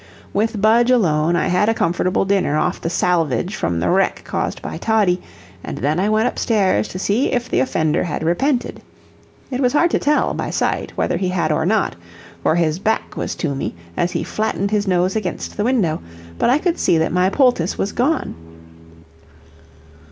With 0.33 0.59
Budge 0.59 0.89
alone, 0.89 1.35
I 1.35 1.45
had 1.45 1.69
a 1.69 1.75
comfortable 1.75 2.25
dinner 2.25 2.57
off 2.57 2.81
the 2.81 2.89
salvage 2.89 3.53
from 3.55 3.79
the 3.79 3.91
wreck 3.91 4.23
caused 4.25 4.59
by 4.59 4.77
Toddie, 4.77 5.21
and 5.63 5.77
then 5.77 5.99
I 5.99 6.09
went 6.09 6.25
up 6.25 6.39
stairs 6.39 6.87
to 6.87 6.97
see 6.97 7.31
if 7.31 7.47
the 7.47 7.59
offender 7.59 8.05
had 8.05 8.23
repented. 8.23 8.81
It 9.51 9.59
was 9.61 9.73
hard 9.73 9.91
to 9.91 9.99
tell, 9.99 10.33
by 10.33 10.49
sight, 10.49 10.91
whether 10.97 11.17
he 11.17 11.29
had 11.29 11.51
or 11.51 11.67
not, 11.67 11.95
for 12.41 12.55
his 12.55 12.79
back 12.79 13.15
was 13.15 13.35
to 13.35 13.53
me, 13.53 13.75
as 13.95 14.13
he 14.13 14.23
flattened 14.23 14.71
his 14.71 14.87
nose 14.87 15.15
against 15.15 15.55
the 15.55 15.63
window, 15.63 16.01
but 16.39 16.49
I 16.49 16.57
could 16.57 16.79
see 16.79 16.97
that 16.97 17.11
my 17.13 17.29
poultice 17.29 17.77
was 17.77 17.91
gone. 17.91 18.33